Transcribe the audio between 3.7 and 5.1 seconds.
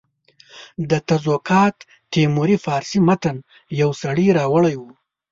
یو سړي راوړی وو.